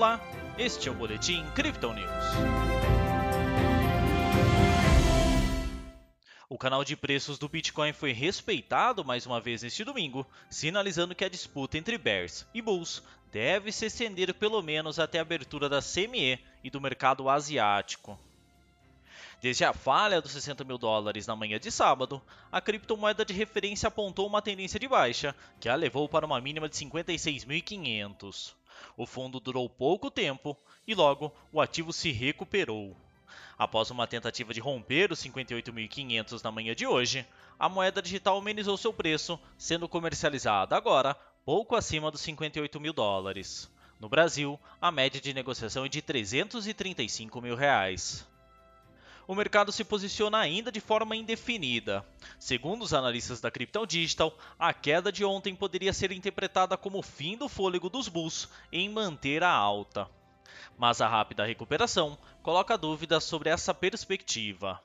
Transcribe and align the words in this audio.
Olá, 0.00 0.18
este 0.56 0.88
é 0.88 0.90
o 0.90 0.94
Boletim 0.94 1.44
Crypto 1.50 1.92
News. 1.92 2.08
O 6.48 6.56
canal 6.56 6.82
de 6.82 6.96
preços 6.96 7.38
do 7.38 7.50
Bitcoin 7.50 7.92
foi 7.92 8.12
respeitado 8.12 9.04
mais 9.04 9.26
uma 9.26 9.42
vez 9.42 9.62
neste 9.62 9.84
domingo, 9.84 10.26
sinalizando 10.48 11.14
que 11.14 11.22
a 11.22 11.28
disputa 11.28 11.76
entre 11.76 11.98
bears 11.98 12.46
e 12.54 12.62
bulls 12.62 13.02
deve 13.30 13.70
se 13.70 13.84
estender 13.84 14.32
pelo 14.32 14.62
menos 14.62 14.98
até 14.98 15.18
a 15.18 15.20
abertura 15.20 15.68
da 15.68 15.82
CME 15.82 16.38
e 16.64 16.70
do 16.70 16.80
mercado 16.80 17.28
asiático. 17.28 18.18
Desde 19.42 19.66
a 19.66 19.74
falha 19.74 20.22
dos 20.22 20.32
60 20.32 20.64
mil 20.64 20.78
dólares 20.78 21.26
na 21.26 21.36
manhã 21.36 21.60
de 21.60 21.70
sábado, 21.70 22.22
a 22.50 22.58
criptomoeda 22.58 23.22
de 23.22 23.34
referência 23.34 23.88
apontou 23.88 24.26
uma 24.26 24.40
tendência 24.40 24.80
de 24.80 24.88
baixa, 24.88 25.36
que 25.60 25.68
a 25.68 25.74
levou 25.74 26.08
para 26.08 26.24
uma 26.24 26.40
mínima 26.40 26.70
de 26.70 26.76
56.500. 26.76 28.59
O 28.96 29.06
fundo 29.06 29.40
durou 29.40 29.68
pouco 29.68 30.10
tempo 30.10 30.56
e 30.86 30.94
logo 30.94 31.32
o 31.52 31.60
ativo 31.60 31.92
se 31.92 32.10
recuperou. 32.10 32.96
Após 33.58 33.90
uma 33.90 34.06
tentativa 34.06 34.54
de 34.54 34.60
romper 34.60 35.12
os 35.12 35.22
58.500 35.22 36.42
na 36.42 36.50
manhã 36.50 36.74
de 36.74 36.86
hoje, 36.86 37.26
a 37.58 37.68
moeda 37.68 38.00
digital 38.00 38.38
amenizou 38.38 38.76
seu 38.76 38.92
preço, 38.92 39.38
sendo 39.58 39.88
comercializada 39.88 40.76
agora 40.76 41.14
pouco 41.44 41.76
acima 41.76 42.10
dos 42.10 42.20
58 42.22 42.80
mil 42.80 42.92
dólares. 42.92 43.70
No 43.98 44.08
Brasil, 44.08 44.58
a 44.80 44.90
média 44.90 45.20
de 45.20 45.34
negociação 45.34 45.84
é 45.84 45.88
de 45.88 46.00
335 46.00 47.40
mil 47.40 47.54
reais 47.54 48.26
o 49.30 49.34
mercado 49.36 49.70
se 49.70 49.84
posiciona 49.84 50.38
ainda 50.38 50.72
de 50.72 50.80
forma 50.80 51.14
indefinida. 51.14 52.04
Segundo 52.36 52.82
os 52.82 52.92
analistas 52.92 53.40
da 53.40 53.48
Crypto 53.48 53.86
Digital, 53.86 54.36
a 54.58 54.74
queda 54.74 55.12
de 55.12 55.24
ontem 55.24 55.54
poderia 55.54 55.92
ser 55.92 56.10
interpretada 56.10 56.76
como 56.76 56.98
o 56.98 57.02
fim 57.02 57.36
do 57.36 57.48
fôlego 57.48 57.88
dos 57.88 58.08
bulls 58.08 58.48
em 58.72 58.88
manter 58.88 59.44
a 59.44 59.52
alta. 59.52 60.10
Mas 60.76 61.00
a 61.00 61.06
rápida 61.06 61.46
recuperação 61.46 62.18
coloca 62.42 62.76
dúvidas 62.76 63.22
sobre 63.22 63.50
essa 63.50 63.72
perspectiva. 63.72 64.82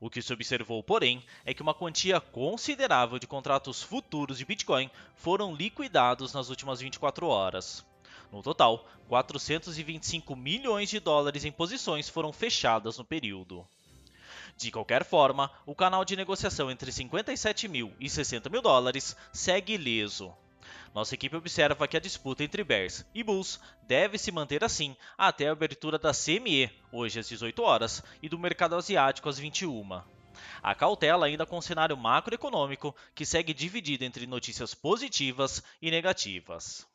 O 0.00 0.08
que 0.08 0.22
se 0.22 0.32
observou, 0.32 0.82
porém, 0.82 1.22
é 1.44 1.52
que 1.52 1.60
uma 1.60 1.74
quantia 1.74 2.18
considerável 2.18 3.18
de 3.18 3.26
contratos 3.26 3.82
futuros 3.82 4.38
de 4.38 4.46
Bitcoin 4.46 4.90
foram 5.16 5.54
liquidados 5.54 6.32
nas 6.32 6.48
últimas 6.48 6.80
24 6.80 7.26
horas. 7.26 7.84
No 8.32 8.42
total, 8.42 8.88
425 9.06 10.34
milhões 10.34 10.88
de 10.88 10.98
dólares 10.98 11.44
em 11.44 11.52
posições 11.52 12.08
foram 12.08 12.32
fechadas 12.32 12.96
no 12.96 13.04
período. 13.04 13.66
De 14.56 14.70
qualquer 14.70 15.04
forma, 15.04 15.50
o 15.66 15.74
canal 15.74 16.04
de 16.04 16.16
negociação 16.16 16.70
entre 16.70 16.92
57 16.92 17.68
mil 17.68 17.92
e 17.98 18.08
60 18.08 18.48
mil 18.48 18.62
dólares 18.62 19.16
segue 19.32 19.74
ileso. 19.74 20.32
Nossa 20.94 21.14
equipe 21.14 21.34
observa 21.34 21.88
que 21.88 21.96
a 21.96 22.00
disputa 22.00 22.44
entre 22.44 22.62
Bears 22.62 23.04
e 23.14 23.22
Bulls 23.22 23.58
deve 23.84 24.18
se 24.18 24.30
manter 24.30 24.62
assim 24.62 24.94
até 25.16 25.48
a 25.48 25.52
abertura 25.52 25.98
da 25.98 26.12
CME, 26.12 26.70
hoje 26.92 27.18
às 27.18 27.28
18 27.28 27.62
horas, 27.62 28.02
e 28.22 28.28
do 28.28 28.38
mercado 28.38 28.76
asiático 28.76 29.28
às 29.28 29.38
21. 29.38 30.02
A 30.62 30.74
cautela 30.74 31.26
ainda 31.26 31.46
com 31.46 31.56
o 31.56 31.62
cenário 31.62 31.96
macroeconômico, 31.96 32.94
que 33.14 33.24
segue 33.24 33.54
dividido 33.54 34.04
entre 34.04 34.26
notícias 34.26 34.74
positivas 34.74 35.62
e 35.80 35.90
negativas. 35.90 36.86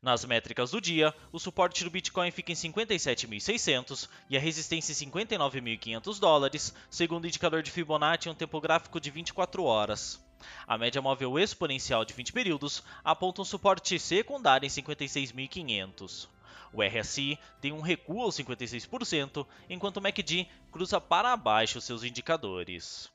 Nas 0.00 0.24
métricas 0.24 0.70
do 0.70 0.80
dia, 0.80 1.12
o 1.32 1.40
suporte 1.40 1.82
do 1.82 1.90
Bitcoin 1.90 2.30
fica 2.30 2.52
em 2.52 2.54
57.600 2.54 4.08
e 4.30 4.36
a 4.36 4.40
resistência 4.40 4.92
em 4.92 5.10
59.500 5.10 6.20
dólares, 6.20 6.74
segundo 6.88 7.24
o 7.24 7.26
indicador 7.26 7.62
de 7.62 7.70
Fibonacci 7.70 8.28
em 8.28 8.32
um 8.32 8.34
tempo 8.34 8.60
gráfico 8.60 9.00
de 9.00 9.10
24 9.10 9.64
horas. 9.64 10.20
A 10.68 10.78
média 10.78 11.02
móvel 11.02 11.36
exponencial 11.36 12.04
de 12.04 12.14
20 12.14 12.32
períodos 12.32 12.84
aponta 13.02 13.42
um 13.42 13.44
suporte 13.44 13.98
secundário 13.98 14.66
em 14.66 14.70
56.500. 14.70 16.28
O 16.72 16.82
RSI 16.82 17.38
tem 17.60 17.72
um 17.72 17.80
recuo 17.80 18.22
aos 18.22 18.36
56%, 18.36 19.44
enquanto 19.68 19.96
o 19.96 20.00
MACD 20.00 20.46
cruza 20.70 21.00
para 21.00 21.36
baixo 21.36 21.80
seus 21.80 22.04
indicadores. 22.04 23.10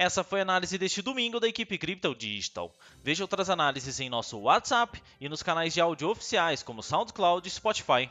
Essa 0.00 0.22
foi 0.22 0.38
a 0.38 0.42
análise 0.42 0.78
deste 0.78 1.02
domingo 1.02 1.40
da 1.40 1.48
equipe 1.48 1.76
Crypto 1.76 2.14
Digital. 2.14 2.72
Veja 3.02 3.24
outras 3.24 3.50
análises 3.50 3.98
em 3.98 4.08
nosso 4.08 4.38
WhatsApp 4.38 5.02
e 5.20 5.28
nos 5.28 5.42
canais 5.42 5.74
de 5.74 5.80
áudio 5.80 6.08
oficiais 6.08 6.62
como 6.62 6.84
SoundCloud 6.84 7.48
e 7.48 7.50
Spotify. 7.50 8.08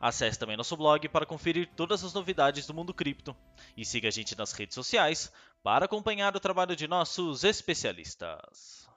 Acesse 0.00 0.36
também 0.36 0.56
nosso 0.56 0.76
blog 0.76 1.08
para 1.08 1.24
conferir 1.24 1.70
todas 1.76 2.02
as 2.02 2.12
novidades 2.12 2.66
do 2.66 2.74
mundo 2.74 2.92
cripto. 2.92 3.36
E 3.76 3.84
siga 3.84 4.08
a 4.08 4.10
gente 4.10 4.36
nas 4.36 4.50
redes 4.50 4.74
sociais 4.74 5.30
para 5.62 5.84
acompanhar 5.84 6.34
o 6.34 6.40
trabalho 6.40 6.74
de 6.74 6.88
nossos 6.88 7.44
especialistas. 7.44 8.88